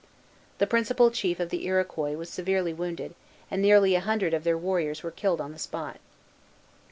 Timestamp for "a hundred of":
3.93-4.43